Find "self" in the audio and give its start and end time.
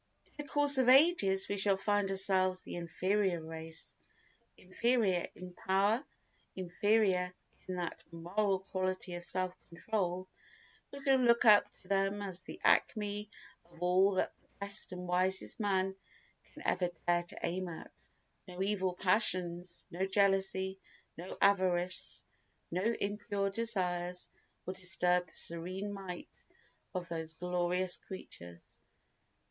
9.23-9.53